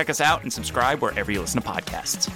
Check 0.00 0.08
us 0.08 0.22
out 0.22 0.44
and 0.44 0.50
subscribe 0.50 1.02
wherever 1.02 1.30
you 1.30 1.42
listen 1.42 1.60
to 1.60 1.68
podcasts. 1.68 2.32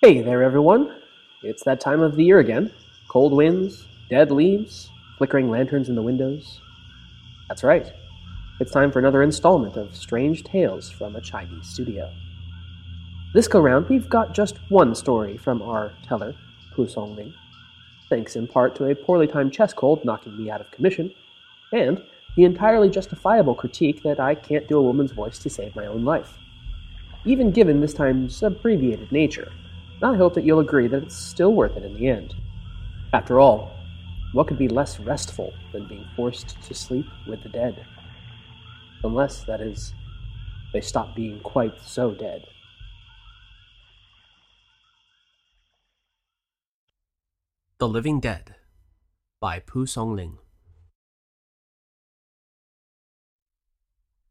Hey 0.00 0.22
there, 0.22 0.44
everyone. 0.44 1.00
It's 1.42 1.64
that 1.64 1.80
time 1.80 2.00
of 2.00 2.14
the 2.14 2.22
year 2.22 2.38
again. 2.38 2.72
Cold 3.08 3.32
winds, 3.32 3.88
dead 4.08 4.30
leaves, 4.30 4.88
flickering 5.18 5.50
lanterns 5.50 5.88
in 5.88 5.96
the 5.96 6.02
windows. 6.02 6.60
That's 7.48 7.64
right. 7.64 7.92
It's 8.60 8.70
time 8.70 8.92
for 8.92 9.00
another 9.00 9.24
installment 9.24 9.76
of 9.76 9.96
Strange 9.96 10.44
Tales 10.44 10.92
from 10.92 11.16
a 11.16 11.20
Chinese 11.20 11.66
studio. 11.66 12.08
This 13.34 13.48
go 13.48 13.58
round, 13.58 13.88
we've 13.88 14.08
got 14.08 14.32
just 14.32 14.58
one 14.68 14.94
story 14.94 15.36
from 15.36 15.60
our 15.60 15.92
teller, 16.06 16.36
Pu 16.72 16.86
Songling, 16.86 17.34
thanks 18.10 18.36
in 18.36 18.46
part 18.46 18.74
to 18.76 18.90
a 18.90 18.94
poorly 18.94 19.26
timed 19.26 19.52
chest 19.52 19.76
cold 19.76 20.04
knocking 20.04 20.36
me 20.36 20.50
out 20.50 20.60
of 20.60 20.70
commission, 20.70 21.14
and 21.72 22.02
the 22.36 22.44
entirely 22.44 22.90
justifiable 22.90 23.54
critique 23.54 24.02
that 24.02 24.20
I 24.20 24.34
can't 24.34 24.68
do 24.68 24.78
a 24.78 24.82
woman's 24.82 25.12
voice 25.12 25.38
to 25.38 25.48
save 25.50 25.74
my 25.74 25.86
own 25.86 26.04
life. 26.04 26.36
Even 27.24 27.50
given 27.50 27.80
this 27.80 27.94
time's 27.94 28.42
abbreviated 28.42 29.10
nature, 29.10 29.52
I 30.02 30.14
hope 30.14 30.34
that 30.34 30.44
you'll 30.44 30.60
agree 30.60 30.88
that 30.88 31.02
it's 31.02 31.16
still 31.16 31.52
worth 31.52 31.76
it 31.76 31.84
in 31.84 31.94
the 31.94 32.08
end. 32.08 32.34
After 33.12 33.40
all, 33.40 33.72
what 34.32 34.46
could 34.46 34.58
be 34.58 34.68
less 34.68 35.00
restful 35.00 35.52
than 35.72 35.86
being 35.86 36.06
forced 36.16 36.60
to 36.62 36.74
sleep 36.74 37.06
with 37.26 37.42
the 37.42 37.48
dead? 37.48 37.84
Unless, 39.02 39.44
that 39.44 39.60
is, 39.60 39.92
they 40.72 40.80
stop 40.80 41.14
being 41.14 41.40
quite 41.40 41.80
so 41.82 42.12
dead. 42.12 42.46
The 47.80 47.88
Living 47.88 48.20
Dead 48.20 48.56
by 49.40 49.58
Pu 49.58 49.86
Songling. 49.86 50.36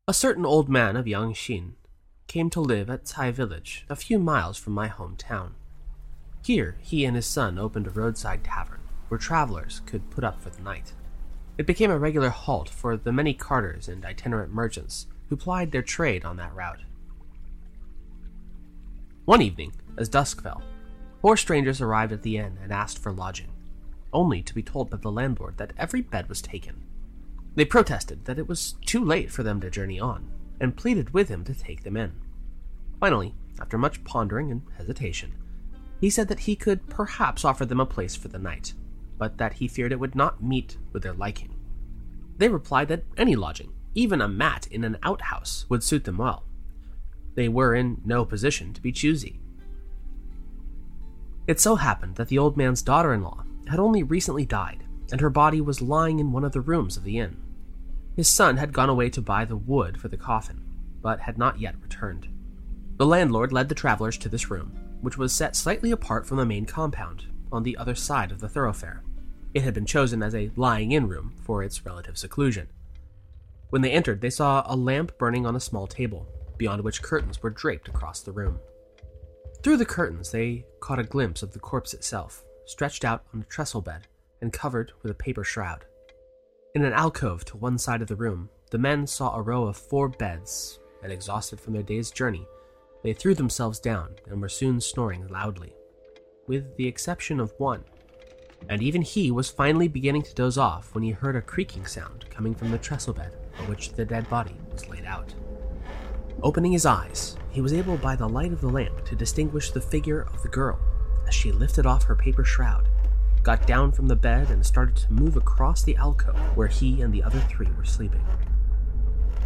A 0.08 0.14
certain 0.14 0.45
old 0.45 0.69
man 0.69 0.95
of 0.95 1.08
Yangxin 1.08 1.72
came 2.27 2.52
to 2.52 2.61
live 2.61 2.92
at 2.92 3.05
Cai 3.05 3.31
village, 3.31 3.88
a 3.89 3.95
few 3.95 4.20
miles 4.20 4.59
from 4.59 4.73
my 4.73 4.88
hometown. 4.88 5.53
Here, 6.44 6.77
he 6.80 7.05
and 7.05 7.16
his 7.16 7.25
son 7.25 7.58
opened 7.58 7.88
a 7.88 7.89
roadside 7.89 8.44
tavern 8.44 8.81
where 9.08 9.17
travelers 9.17 9.81
could 9.88 10.11
put 10.11 10.23
up 10.23 10.39
for 10.44 10.52
the 10.52 10.61
night. 10.61 10.94
It 11.58 11.66
became 11.66 11.89
a 11.89 11.97
regular 11.97 12.30
halt 12.30 12.70
for 12.70 12.97
the 12.97 13.11
many 13.11 13.33
carters 13.33 13.88
and 13.88 14.05
itinerant 14.05 14.53
merchants 14.53 15.08
who 15.30 15.36
plied 15.36 15.72
their 15.72 15.81
trade 15.81 16.23
on 16.23 16.38
that 16.38 16.53
route. 16.53 16.81
One 19.25 19.42
evening, 19.42 19.73
as 19.97 20.08
dusk 20.08 20.44
fell, 20.44 20.61
four 21.22 21.38
strangers 21.38 21.81
arrived 21.81 22.12
at 22.12 22.22
the 22.22 22.38
inn 22.38 22.58
and 22.62 22.72
asked 22.72 23.00
for 23.00 23.12
lodging, 23.12 23.52
only 24.14 24.42
to 24.42 24.56
be 24.56 24.64
told 24.64 24.89
by 24.89 24.98
the 24.98 25.12
landlord 25.12 25.58
that 25.58 25.73
every 25.78 26.02
bed 26.02 26.28
was 26.30 26.42
taken. 26.42 26.84
They 27.56 27.66
protested 27.66 28.26
that 28.26 28.39
it 28.39 28.48
was 28.48 28.76
too 28.86 29.03
late 29.03 29.31
for 29.31 29.44
them 29.44 29.59
to 29.61 29.70
journey 29.70 30.00
on, 30.00 30.30
and 30.59 30.78
pleaded 30.78 31.14
with 31.14 31.30
him 31.30 31.44
to 31.45 31.53
take 31.53 31.84
them 31.84 31.98
in. 31.98 32.14
Finally, 33.00 33.36
after 33.59 33.78
much 33.78 34.04
pondering 34.04 34.52
and 34.52 34.61
hesitation, 34.77 35.33
he 35.99 36.10
said 36.10 36.27
that 36.30 36.42
he 36.42 36.55
could 36.55 36.88
perhaps 36.89 37.44
offer 37.44 37.65
them 37.65 37.80
a 37.80 37.86
place 37.86 38.15
for 38.15 38.30
the 38.30 38.39
night, 38.39 38.73
but 39.17 39.38
that 39.38 39.54
he 39.54 39.67
feared 39.67 39.92
it 39.92 39.99
would 39.99 40.15
not 40.15 40.42
meet 40.42 40.77
with 40.94 41.04
their 41.04 41.14
liking. 41.14 41.54
They 42.38 42.48
replied 42.48 42.88
that 42.88 43.04
any 43.17 43.36
lodging, 43.36 43.73
even 43.94 44.21
a 44.21 44.30
mat 44.30 44.67
in 44.67 44.86
an 44.86 44.98
outhouse, 45.04 45.65
would 45.67 45.83
suit 45.83 46.05
them 46.05 46.17
well. 46.17 46.45
They 47.36 47.49
were 47.49 47.76
in 47.76 48.02
no 48.05 48.23
position 48.23 48.73
to 48.73 48.82
be 48.82 48.94
choosy. 48.94 49.42
It 51.49 51.60
so 51.60 51.77
happened 51.77 52.17
that 52.17 52.27
the 52.27 52.37
old 52.37 52.58
man's 52.58 52.83
daughter 52.83 53.11
in 53.11 53.23
law 53.23 53.43
had 53.67 53.80
only 53.80 54.04
recently 54.04 54.45
died, 54.45 54.83
and 55.11 55.20
her 55.20 55.32
body 55.32 55.61
was 55.61 55.82
lying 55.82 56.20
in 56.20 56.32
one 56.32 56.43
of 56.43 56.52
the 56.52 56.61
rooms 56.61 56.95
of 56.95 57.04
the 57.04 57.17
inn. 57.17 57.37
His 58.15 58.27
son 58.27 58.58
had 58.58 58.71
gone 58.71 58.87
away 58.87 59.10
to 59.10 59.20
buy 59.20 59.45
the 59.45 59.55
wood 59.55 59.99
for 59.99 60.09
the 60.09 60.15
coffin, 60.15 60.64
but 61.02 61.21
had 61.21 61.39
not 61.39 61.59
yet 61.59 61.82
returned. 61.82 62.27
The 62.98 63.08
landlord 63.08 63.52
led 63.52 63.67
the 63.67 63.73
travelers 63.73 64.15
to 64.20 64.30
this 64.30 64.52
room, 64.52 64.77
which 65.02 65.17
was 65.17 65.33
set 65.33 65.55
slightly 65.55 65.89
apart 65.89 66.27
from 66.27 66.38
the 66.38 66.45
main 66.45 66.67
compound, 66.67 67.26
on 67.52 67.64
the 67.64 67.77
other 67.77 67.95
side 67.95 68.32
of 68.32 68.42
the 68.42 68.49
thoroughfare. 68.49 69.02
It 69.55 69.64
had 69.64 69.73
been 69.73 69.88
chosen 69.88 70.21
as 70.21 70.36
a 70.36 70.52
lying 70.55 70.92
in 70.92 71.08
room 71.08 71.33
for 71.42 71.64
its 71.64 71.83
relative 71.83 72.20
seclusion. 72.20 72.67
When 73.71 73.82
they 73.82 73.89
entered, 73.89 74.21
they 74.21 74.30
saw 74.30 74.61
a 74.67 74.76
lamp 74.76 75.17
burning 75.17 75.48
on 75.48 75.55
a 75.55 75.59
small 75.59 75.88
table, 75.88 76.27
beyond 76.58 76.83
which 76.83 77.02
curtains 77.02 77.42
were 77.42 77.49
draped 77.49 77.88
across 77.88 78.21
the 78.21 78.33
room. 78.33 78.59
Through 79.61 79.77
the 79.77 79.86
curtains, 79.86 80.31
they 80.31 80.65
caught 80.80 80.99
a 80.99 81.03
glimpse 81.03 81.43
of 81.43 81.52
the 81.52 81.59
corpse 81.59 81.93
itself, 81.93 82.45
stretched 82.65 83.03
out 83.03 83.25
on 83.33 83.42
a 83.42 83.45
trestle 83.45 83.81
bed 83.81 84.08
and 84.42 84.53
covered 84.53 84.93
with 85.02 85.11
a 85.11 85.15
paper 85.15 85.43
shroud. 85.43 85.86
In 86.75 86.86
an 86.86 86.93
alcove 86.93 87.43
to 87.45 87.58
one 87.58 87.77
side 87.77 88.02
of 88.02 88.08
the 88.08 88.15
room, 88.15 88.49
the 88.71 88.77
men 88.77 89.05
saw 89.05 89.36
a 89.36 89.42
row 89.42 89.65
of 89.65 89.75
four 89.75 90.08
beds, 90.08 90.80
and 91.03 91.11
exhausted 91.11 91.59
from 91.59 91.73
their 91.73 91.83
day's 91.83 92.09
journey, 92.09 92.47
they 93.03 93.11
threw 93.11 93.33
themselves 93.33 93.80
down 93.80 94.15
and 94.27 94.42
were 94.42 94.49
soon 94.49 94.80
snoring 94.80 95.27
loudly, 95.27 95.73
with 96.47 96.77
the 96.77 96.87
exception 96.87 97.39
of 97.39 97.53
one. 97.58 97.83
And 98.70 98.81
even 98.81 99.02
he 99.02 99.31
was 99.31 99.49
finally 99.49 99.87
beginning 99.87 100.23
to 100.23 100.33
doze 100.33 100.58
off 100.58 100.93
when 100.93 101.03
he 101.03 101.11
heard 101.11 101.36
a 101.36 101.41
creaking 101.41 101.86
sound 101.86 102.26
coming 102.30 102.55
from 102.55 102.71
the 102.71 102.77
trestle 102.77 103.14
bed 103.14 103.36
on 103.58 103.67
which 103.67 103.91
the 103.93 104.05
dead 104.05 104.30
body 104.30 104.55
was 104.71 104.87
laid 104.87 105.05
out. 105.05 105.33
Opening 106.42 106.72
his 106.72 106.86
eyes, 106.86 107.38
he 107.50 107.61
was 107.61 107.73
able 107.73 107.98
by 107.98 108.16
the 108.16 108.27
light 108.27 108.54
of 108.54 108.61
the 108.61 108.70
lamp 108.70 109.04
to 109.05 109.16
distinguish 109.16 109.72
the 109.72 109.82
figure 109.82 110.22
of 110.33 110.42
the 110.42 110.48
girl 110.48 110.80
as 111.27 111.33
she 111.33 111.52
lifted 111.52 111.86
off 111.86 112.04
her 112.04 112.16
paper 112.16 112.44
shroud 112.44 112.88
got 113.44 113.66
down 113.66 113.92
from 113.92 114.08
the 114.08 114.16
bed 114.16 114.50
and 114.50 114.66
started 114.66 114.95
to 114.95 115.14
move 115.14 115.38
across 115.38 115.82
the 115.82 115.95
alcove 115.95 116.38
where 116.55 116.67
he 116.67 117.02
and 117.02 117.14
the 117.14 117.23
other 117.23 117.39
three 117.42 117.70
were 117.77 117.86
sleeping. 117.86 118.23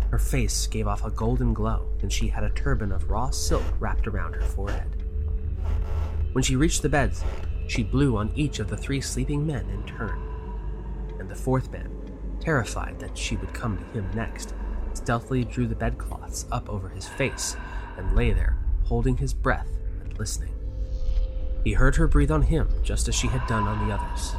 Her 0.09 0.19
face 0.19 0.67
gave 0.67 0.87
off 0.87 1.05
a 1.05 1.11
golden 1.11 1.53
glow, 1.53 1.87
and 2.01 2.11
she 2.11 2.27
had 2.27 2.43
a 2.43 2.49
turban 2.51 2.91
of 2.91 3.09
raw 3.09 3.29
silk 3.29 3.63
wrapped 3.79 4.07
around 4.07 4.33
her 4.33 4.41
forehead. 4.41 5.03
When 6.33 6.43
she 6.43 6.55
reached 6.55 6.81
the 6.81 6.89
beds, 6.89 7.23
she 7.67 7.83
blew 7.83 8.17
on 8.17 8.31
each 8.35 8.59
of 8.59 8.69
the 8.69 8.77
three 8.77 9.01
sleeping 9.01 9.45
men 9.45 9.69
in 9.69 9.83
turn. 9.83 10.21
And 11.19 11.29
the 11.29 11.35
fourth 11.35 11.71
man, 11.71 11.89
terrified 12.39 12.99
that 12.99 13.17
she 13.17 13.37
would 13.37 13.53
come 13.53 13.77
to 13.77 13.83
him 13.85 14.09
next, 14.13 14.53
stealthily 14.93 15.43
drew 15.43 15.67
the 15.67 15.75
bedcloths 15.75 16.45
up 16.51 16.69
over 16.69 16.89
his 16.89 17.07
face 17.07 17.55
and 17.97 18.15
lay 18.15 18.31
there, 18.31 18.57
holding 18.85 19.17
his 19.17 19.33
breath 19.33 19.69
and 20.03 20.17
listening. 20.17 20.53
He 21.63 21.73
heard 21.73 21.95
her 21.95 22.07
breathe 22.07 22.31
on 22.31 22.41
him 22.41 22.69
just 22.83 23.07
as 23.07 23.15
she 23.15 23.27
had 23.27 23.45
done 23.47 23.67
on 23.67 23.87
the 23.87 23.93
others, 23.93 24.35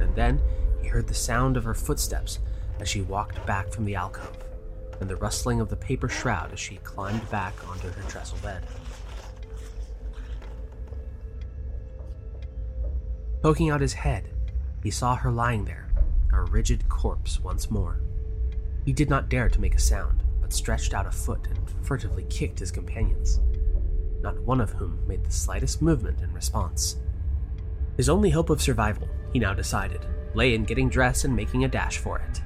and 0.00 0.14
then 0.14 0.40
he 0.80 0.88
heard 0.88 1.06
the 1.06 1.14
sound 1.14 1.56
of 1.56 1.64
her 1.64 1.74
footsteps 1.74 2.38
as 2.80 2.88
she 2.88 3.02
walked 3.02 3.44
back 3.46 3.70
from 3.70 3.84
the 3.84 3.94
alcove, 3.94 4.36
and 5.00 5.08
the 5.08 5.16
rustling 5.16 5.60
of 5.60 5.68
the 5.68 5.76
paper 5.76 6.08
shroud 6.08 6.52
as 6.52 6.58
she 6.58 6.76
climbed 6.76 7.28
back 7.30 7.54
onto 7.68 7.90
her 7.90 8.02
trestle 8.08 8.38
bed. 8.42 8.62
Poking 13.42 13.70
out 13.70 13.80
his 13.80 13.94
head, 13.94 14.30
he 14.82 14.90
saw 14.90 15.16
her 15.16 15.30
lying 15.30 15.64
there, 15.64 15.88
a 16.32 16.42
rigid 16.42 16.88
corpse 16.88 17.40
once 17.40 17.70
more. 17.70 17.98
He 18.84 18.92
did 18.92 19.08
not 19.10 19.28
dare 19.28 19.48
to 19.48 19.60
make 19.60 19.74
a 19.74 19.80
sound, 19.80 20.22
but 20.40 20.52
stretched 20.52 20.94
out 20.94 21.06
a 21.06 21.12
foot 21.12 21.46
and 21.48 21.58
furtively 21.82 22.24
kicked 22.28 22.58
his 22.58 22.70
companions 22.70 23.40
not 24.22 24.40
one 24.42 24.60
of 24.60 24.70
whom 24.70 24.98
made 25.06 25.24
the 25.24 25.30
slightest 25.30 25.82
movement 25.82 26.20
in 26.20 26.32
response. 26.32 26.96
His 27.96 28.08
only 28.08 28.30
hope 28.30 28.50
of 28.50 28.62
survival, 28.62 29.08
he 29.32 29.38
now 29.38 29.52
decided, 29.52 30.06
lay 30.34 30.54
in 30.54 30.64
getting 30.64 30.88
dressed 30.88 31.24
and 31.24 31.36
making 31.36 31.64
a 31.64 31.68
dash 31.68 31.98
for 31.98 32.18
it. 32.18 32.40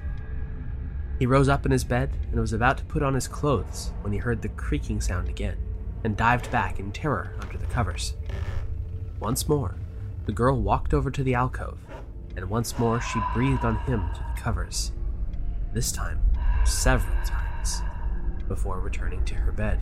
He 1.19 1.27
rose 1.27 1.49
up 1.49 1.65
in 1.65 1.73
his 1.73 1.85
bed 1.85 2.11
and 2.31 2.41
was 2.41 2.53
about 2.53 2.79
to 2.79 2.85
put 2.85 3.03
on 3.03 3.15
his 3.15 3.29
clothes 3.29 3.93
when 4.03 4.13
he 4.13 4.19
heard 4.19 4.43
the 4.43 4.49
creaking 4.51 5.01
sound 5.01 5.29
again 5.29 5.57
and 6.05 6.17
dived 6.17 6.51
back 6.51 6.79
in 6.79 6.93
terror 6.93 7.33
under 7.41 7.59
the 7.59 7.67
covers. 7.67 8.15
Once 9.21 9.49
more, 9.49 9.77
the 10.27 10.33
girl 10.33 10.61
walked 10.61 10.93
over 10.93 11.11
to 11.11 11.23
the 11.23 11.35
alcove, 11.35 11.79
and 12.37 12.51
once 12.51 12.79
more 12.79 13.01
she 13.01 13.21
breathed 13.33 13.65
on 13.65 13.77
him 13.81 14.11
through 14.15 14.27
the 14.35 14.41
covers. 14.41 14.93
This 15.77 15.93
time, 15.93 16.23
several 16.65 17.23
times, 17.27 17.83
before 18.49 18.81
returning 18.81 19.23
to 19.27 19.35
her 19.35 19.53
bed. 19.53 19.79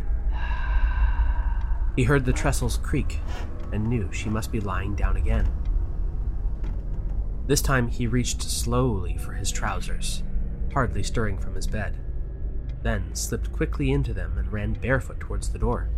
He 1.94 2.02
heard 2.02 2.25
the 2.25 2.32
trestles 2.32 2.79
creak 2.79 3.20
and 3.73 3.87
knew 3.87 4.11
she 4.11 4.29
must 4.29 4.50
be 4.50 4.58
lying 4.58 4.96
down 4.96 5.17
again. 5.17 5.49
This 7.46 7.62
time 7.62 7.87
he 7.87 8.08
reached 8.08 8.43
slowly 8.43 9.17
for 9.19 9.35
his 9.35 9.52
trousers, 9.52 10.25
hardly 10.73 11.05
stirring 11.05 11.38
from 11.38 11.55
his 11.55 11.69
bed, 11.69 11.97
then 12.82 13.14
slipped 13.14 13.52
quickly 13.52 13.93
into 13.93 14.12
them 14.12 14.37
and 14.37 14.52
ran 14.52 14.73
barefoot 14.73 15.20
towards 15.20 15.50
the 15.50 15.61
door. 15.61 15.90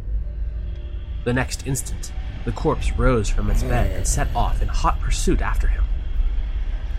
The 1.24 1.32
next 1.32 1.66
instant, 1.66 2.12
the 2.44 2.52
corpse 2.52 2.92
rose 2.92 3.30
from 3.30 3.50
its 3.50 3.62
bed 3.62 3.96
and 3.96 4.06
set 4.06 4.28
off 4.36 4.60
in 4.60 4.68
hot 4.68 5.00
pursuit 5.00 5.40
after 5.40 5.68
him. 5.68 5.84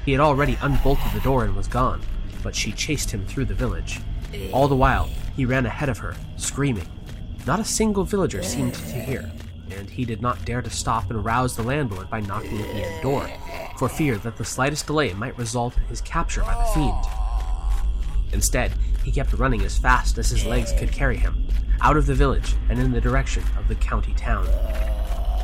He 0.03 0.13
had 0.13 0.19
already 0.19 0.57
unbolted 0.63 1.11
the 1.13 1.19
door 1.19 1.43
and 1.43 1.55
was 1.55 1.67
gone, 1.67 2.01
but 2.47 2.55
she 2.55 2.71
chased 2.71 3.11
him 3.11 3.25
through 3.25 3.43
the 3.43 3.53
village. 3.53 3.99
All 4.53 4.69
the 4.69 4.75
while, 4.75 5.09
he 5.35 5.43
ran 5.43 5.65
ahead 5.65 5.89
of 5.89 5.97
her, 5.97 6.15
screaming. 6.37 6.87
Not 7.45 7.59
a 7.59 7.65
single 7.65 8.05
villager 8.05 8.41
seemed 8.41 8.73
to 8.73 9.01
hear, 9.01 9.29
and 9.69 9.89
he 9.89 10.05
did 10.05 10.21
not 10.21 10.45
dare 10.45 10.61
to 10.61 10.69
stop 10.69 11.11
and 11.11 11.25
rouse 11.25 11.57
the 11.57 11.63
landlord 11.63 12.09
by 12.09 12.21
knocking 12.21 12.61
at 12.61 12.67
the 12.69 12.87
inn 12.87 13.01
door, 13.01 13.29
for 13.77 13.89
fear 13.89 14.15
that 14.19 14.37
the 14.37 14.45
slightest 14.45 14.87
delay 14.87 15.13
might 15.13 15.37
result 15.37 15.75
in 15.75 15.83
his 15.87 15.99
capture 15.99 16.39
by 16.39 16.53
the 16.53 16.73
fiend. 16.73 18.31
Instead, 18.31 18.71
he 19.03 19.11
kept 19.11 19.33
running 19.33 19.63
as 19.63 19.77
fast 19.77 20.17
as 20.17 20.29
his 20.29 20.45
legs 20.45 20.71
could 20.79 20.93
carry 20.93 21.17
him, 21.17 21.49
out 21.81 21.97
of 21.97 22.05
the 22.05 22.15
village 22.15 22.55
and 22.69 22.79
in 22.79 22.93
the 22.93 23.01
direction 23.01 23.43
of 23.57 23.67
the 23.67 23.75
county 23.75 24.13
town. 24.13 24.47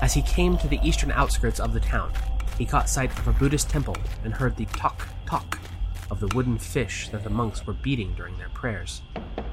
As 0.02 0.14
he 0.14 0.22
came 0.22 0.58
to 0.58 0.70
the 0.70 0.80
eastern 0.82 1.12
outskirts 1.12 1.60
of 1.60 1.74
the 1.74 1.82
town, 1.82 2.14
he 2.58 2.66
caught 2.66 2.88
sight 2.88 3.12
of 3.20 3.28
a 3.28 3.34
Buddhist 3.34 3.70
temple 3.70 3.98
and 4.24 4.34
heard 4.34 4.56
the 4.56 4.68
tok 4.68 5.06
tok 5.26 5.60
of 6.10 6.20
the 6.20 6.28
wooden 6.36 6.58
fish 6.58 7.10
that 7.10 7.24
the 7.24 7.30
monks 7.30 7.66
were 7.66 7.74
beating 7.74 8.14
during 8.16 8.38
their 8.38 8.50
prayers. 8.50 9.02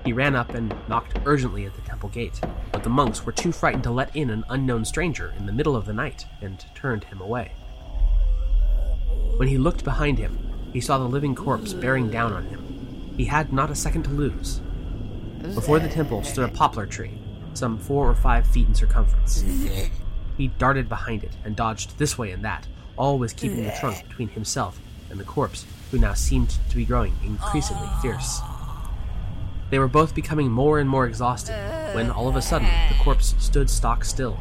He 0.04 0.12
ran 0.12 0.34
up 0.34 0.50
and 0.54 0.74
knocked 0.88 1.18
urgently 1.24 1.66
at 1.66 1.74
the 1.74 1.82
temple 1.82 2.08
gate, 2.08 2.40
but 2.72 2.82
the 2.82 2.90
monks 2.90 3.24
were 3.24 3.32
too 3.32 3.52
frightened 3.52 3.84
to 3.84 3.90
let 3.90 4.14
in 4.16 4.30
an 4.30 4.44
unknown 4.48 4.84
stranger 4.84 5.34
in 5.38 5.46
the 5.46 5.52
middle 5.52 5.76
of 5.76 5.86
the 5.86 5.92
night 5.92 6.26
and 6.40 6.64
turned 6.74 7.04
him 7.04 7.20
away. 7.20 7.52
When 9.36 9.48
he 9.48 9.58
looked 9.58 9.84
behind 9.84 10.18
him, 10.18 10.38
he 10.72 10.80
saw 10.80 10.98
the 10.98 11.04
living 11.04 11.34
corpse 11.34 11.72
bearing 11.72 12.10
down 12.10 12.32
on 12.32 12.44
him. 12.46 13.14
He 13.16 13.24
had 13.24 13.52
not 13.52 13.70
a 13.70 13.74
second 13.74 14.04
to 14.04 14.10
lose. 14.10 14.60
Before 15.54 15.78
the 15.78 15.88
temple 15.88 16.22
stood 16.22 16.48
a 16.48 16.52
poplar 16.52 16.86
tree, 16.86 17.18
some 17.54 17.78
four 17.78 18.08
or 18.08 18.14
five 18.14 18.46
feet 18.46 18.68
in 18.68 18.74
circumference. 18.74 19.42
He 20.36 20.48
darted 20.48 20.88
behind 20.88 21.24
it 21.24 21.32
and 21.44 21.56
dodged 21.56 21.98
this 21.98 22.16
way 22.16 22.30
and 22.30 22.44
that, 22.44 22.66
always 22.96 23.32
keeping 23.32 23.64
the 23.64 23.74
trunk 23.80 24.06
between 24.08 24.28
himself 24.28 24.80
and 25.10 25.18
the 25.18 25.24
corpse, 25.24 25.66
who 25.90 25.98
now 25.98 26.14
seemed 26.14 26.56
to 26.68 26.76
be 26.76 26.84
growing 26.84 27.14
increasingly 27.24 27.88
fierce. 28.00 28.40
They 29.70 29.78
were 29.78 29.88
both 29.88 30.14
becoming 30.14 30.50
more 30.50 30.78
and 30.78 30.88
more 30.88 31.06
exhausted 31.06 31.54
when 31.94 32.10
all 32.10 32.28
of 32.28 32.36
a 32.36 32.42
sudden 32.42 32.68
the 32.88 33.02
corpse 33.02 33.34
stood 33.38 33.70
stock 33.70 34.04
still. 34.04 34.40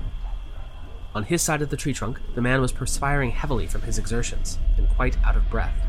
On 1.16 1.24
his 1.24 1.42
side 1.42 1.62
of 1.62 1.70
the 1.70 1.78
tree 1.78 1.94
trunk, 1.94 2.20
the 2.36 2.42
man 2.42 2.62
was 2.62 2.72
perspiring 2.72 3.32
heavily 3.32 3.68
from 3.68 3.82
his 3.82 3.98
exertions 3.98 4.60
and 4.78 4.90
quite 4.90 5.18
out 5.24 5.36
of 5.36 5.50
breath. 5.50 5.86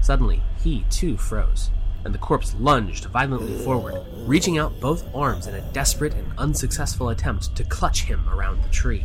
Suddenly, 0.00 0.42
he 0.62 0.84
too 0.90 1.16
froze, 1.16 1.70
and 2.04 2.14
the 2.14 2.18
corpse 2.18 2.54
lunged 2.58 3.06
violently 3.06 3.56
forward, 3.64 4.02
reaching 4.26 4.58
out 4.58 4.80
both 4.80 5.14
arms 5.14 5.46
in 5.46 5.54
a 5.54 5.72
desperate 5.72 6.14
and 6.14 6.32
unsuccessful 6.38 7.08
attempt 7.08 7.54
to 7.56 7.64
clutch 7.64 8.04
him 8.04 8.28
around 8.28 8.62
the 8.62 8.68
tree. 8.68 9.04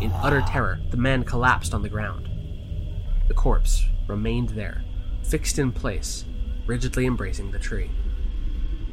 In 0.00 0.10
utter 0.12 0.42
terror, 0.42 0.80
the 0.90 0.96
man 0.96 1.24
collapsed 1.24 1.74
on 1.74 1.82
the 1.82 1.88
ground. 1.88 2.28
The 3.28 3.34
corpse 3.34 3.86
remained 4.06 4.50
there, 4.50 4.82
fixed 5.22 5.58
in 5.58 5.72
place, 5.72 6.24
rigidly 6.66 7.06
embracing 7.06 7.50
the 7.50 7.58
tree. 7.58 7.90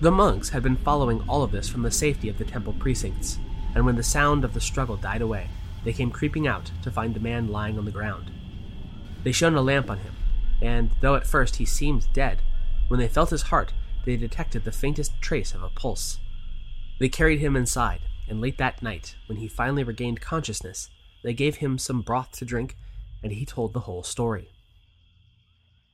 The 0.01 0.11
monks 0.11 0.49
had 0.49 0.63
been 0.63 0.77
following 0.77 1.23
all 1.27 1.43
of 1.43 1.51
this 1.51 1.67
from 1.67 1.81
the 1.81 1.91
safety 1.91 2.29
of 2.29 2.37
the 2.37 2.45
temple 2.45 2.73
precincts, 2.73 3.37
and 3.75 3.85
when 3.85 3.95
the 3.95 4.03
sound 4.03 4.43
of 4.43 4.53
the 4.53 4.61
struggle 4.61 4.95
died 4.95 5.21
away, 5.21 5.49
they 5.83 5.93
came 5.93 6.11
creeping 6.11 6.47
out 6.47 6.71
to 6.83 6.91
find 6.91 7.13
the 7.13 7.19
man 7.19 7.49
lying 7.49 7.77
on 7.77 7.85
the 7.85 7.91
ground. 7.91 8.31
They 9.23 9.31
shone 9.31 9.55
a 9.55 9.61
lamp 9.61 9.89
on 9.89 9.99
him, 9.99 10.15
and 10.61 10.91
though 11.01 11.15
at 11.15 11.27
first 11.27 11.57
he 11.57 11.65
seemed 11.65 12.11
dead, 12.13 12.41
when 12.87 12.99
they 12.99 13.07
felt 13.07 13.29
his 13.29 13.43
heart, 13.43 13.73
they 14.05 14.15
detected 14.15 14.63
the 14.63 14.71
faintest 14.71 15.21
trace 15.21 15.53
of 15.53 15.63
a 15.63 15.69
pulse. 15.69 16.19
They 16.99 17.09
carried 17.09 17.39
him 17.39 17.55
inside, 17.55 18.01
and 18.27 18.41
late 18.41 18.57
that 18.57 18.81
night, 18.81 19.15
when 19.27 19.37
he 19.37 19.47
finally 19.47 19.83
regained 19.83 20.21
consciousness, 20.21 20.89
they 21.23 21.33
gave 21.33 21.57
him 21.57 21.77
some 21.77 22.01
broth 22.01 22.31
to 22.33 22.45
drink, 22.45 22.75
and 23.21 23.33
he 23.33 23.45
told 23.45 23.73
the 23.73 23.81
whole 23.81 24.03
story. 24.03 24.49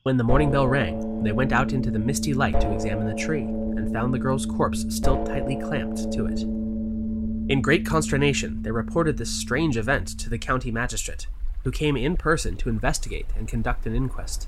When 0.06 0.18
the 0.18 0.22
morning 0.22 0.52
bell 0.52 0.68
rang, 0.68 1.24
they 1.24 1.32
went 1.32 1.52
out 1.52 1.72
into 1.72 1.90
the 1.90 1.98
misty 1.98 2.32
light 2.32 2.60
to 2.60 2.72
examine 2.72 3.08
the 3.08 3.20
tree, 3.20 3.42
and 3.42 3.92
found 3.92 4.14
the 4.14 4.20
girl's 4.20 4.46
corpse 4.46 4.86
still 4.88 5.24
tightly 5.24 5.56
clamped 5.56 6.12
to 6.12 6.26
it. 6.26 6.42
In 6.42 7.60
great 7.60 7.84
consternation, 7.84 8.62
they 8.62 8.70
reported 8.70 9.16
this 9.16 9.32
strange 9.32 9.76
event 9.76 10.06
to 10.20 10.30
the 10.30 10.38
county 10.38 10.70
magistrate, 10.70 11.26
who 11.64 11.72
came 11.72 11.96
in 11.96 12.16
person 12.16 12.54
to 12.58 12.68
investigate 12.68 13.26
and 13.36 13.48
conduct 13.48 13.84
an 13.84 13.96
inquest. 13.96 14.46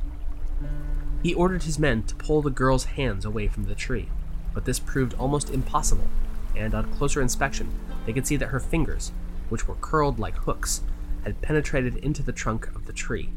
He 1.24 1.34
ordered 1.34 1.64
his 1.64 1.76
men 1.76 2.04
to 2.04 2.14
pull 2.14 2.40
the 2.40 2.50
girl's 2.50 2.84
hands 2.84 3.24
away 3.24 3.48
from 3.48 3.64
the 3.64 3.74
tree, 3.74 4.10
but 4.54 4.64
this 4.64 4.78
proved 4.78 5.14
almost 5.14 5.50
impossible, 5.50 6.06
and 6.54 6.72
on 6.72 6.92
closer 6.92 7.20
inspection, 7.20 7.68
they 8.06 8.12
could 8.12 8.28
see 8.28 8.36
that 8.36 8.50
her 8.50 8.60
fingers, 8.60 9.10
which 9.48 9.66
were 9.66 9.74
curled 9.80 10.20
like 10.20 10.36
hooks, 10.36 10.82
had 11.24 11.42
penetrated 11.42 11.96
into 11.96 12.22
the 12.22 12.30
trunk 12.30 12.68
of 12.76 12.86
the 12.86 12.92
tree, 12.92 13.30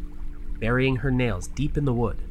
burying 0.61 0.95
her 0.95 1.11
nails 1.11 1.47
deep 1.47 1.77
in 1.77 1.83
the 1.83 1.91
wood. 1.91 2.21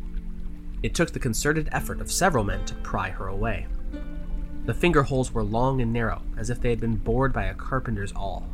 It 0.83 0.95
took 0.95 1.11
the 1.11 1.19
concerted 1.19 1.69
effort 1.73 2.01
of 2.01 2.11
several 2.11 2.45
men 2.45 2.65
to 2.65 2.75
pry 2.77 3.11
her 3.11 3.27
away. 3.27 3.67
The 4.65 4.73
finger 4.73 5.03
holes 5.03 5.35
were 5.35 5.43
long 5.43 5.83
and 5.83 5.93
narrow, 5.93 6.23
as 6.39 6.49
if 6.49 6.61
they 6.61 6.71
had 6.71 6.81
been 6.81 6.97
bored 6.97 7.35
by 7.35 7.45
a 7.45 7.55
carpenter's 7.55 8.13
awl. 8.15 8.49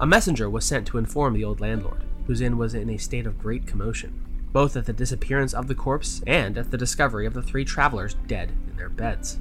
A 0.00 0.06
messenger 0.06 0.48
was 0.48 0.64
sent 0.64 0.86
to 0.86 0.98
inform 0.98 1.34
the 1.34 1.44
old 1.44 1.60
landlord, 1.60 2.04
whose 2.26 2.40
inn 2.40 2.56
was 2.56 2.74
in 2.74 2.88
a 2.88 2.96
state 2.96 3.26
of 3.26 3.38
great 3.38 3.66
commotion, 3.66 4.24
both 4.52 4.76
at 4.76 4.86
the 4.86 4.92
disappearance 4.92 5.52
of 5.52 5.68
the 5.68 5.74
corpse 5.74 6.22
and 6.26 6.56
at 6.56 6.70
the 6.70 6.78
discovery 6.78 7.26
of 7.26 7.34
the 7.34 7.42
three 7.42 7.64
travelers 7.64 8.14
dead 8.26 8.52
in 8.70 8.76
their 8.76 8.88
beds. 8.88 9.40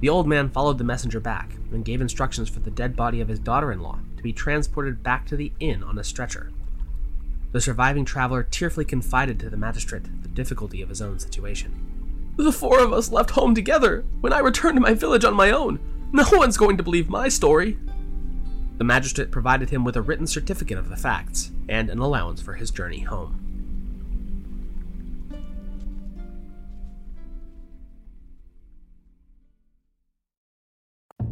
The 0.00 0.08
old 0.08 0.26
man 0.26 0.50
followed 0.50 0.78
the 0.78 0.84
messenger 0.84 1.20
back 1.20 1.56
and 1.70 1.84
gave 1.84 2.00
instructions 2.00 2.48
for 2.48 2.60
the 2.60 2.70
dead 2.70 2.96
body 2.96 3.20
of 3.20 3.28
his 3.28 3.38
daughter 3.38 3.70
in 3.70 3.80
law 3.80 3.98
to 4.16 4.22
be 4.22 4.32
transported 4.32 5.02
back 5.02 5.26
to 5.26 5.36
the 5.36 5.52
inn 5.60 5.82
on 5.82 5.98
a 5.98 6.04
stretcher. 6.04 6.50
The 7.52 7.60
surviving 7.60 8.06
traveler 8.06 8.42
tearfully 8.42 8.86
confided 8.86 9.38
to 9.40 9.50
the 9.50 9.56
magistrate 9.56 10.04
the 10.22 10.28
difficulty 10.28 10.80
of 10.80 10.88
his 10.88 11.02
own 11.02 11.18
situation. 11.18 12.32
The 12.36 12.50
four 12.50 12.80
of 12.80 12.94
us 12.94 13.12
left 13.12 13.30
home 13.30 13.54
together. 13.54 14.04
When 14.20 14.32
I 14.32 14.38
return 14.38 14.74
to 14.74 14.80
my 14.80 14.94
village 14.94 15.24
on 15.24 15.34
my 15.34 15.50
own, 15.50 15.78
no 16.12 16.24
one's 16.32 16.56
going 16.56 16.78
to 16.78 16.82
believe 16.82 17.10
my 17.10 17.28
story. 17.28 17.78
The 18.78 18.84
magistrate 18.84 19.30
provided 19.30 19.68
him 19.68 19.84
with 19.84 19.96
a 19.96 20.02
written 20.02 20.26
certificate 20.26 20.78
of 20.78 20.88
the 20.88 20.96
facts 20.96 21.50
and 21.68 21.90
an 21.90 21.98
allowance 21.98 22.40
for 22.40 22.54
his 22.54 22.70
journey 22.70 23.00
home. 23.00 23.41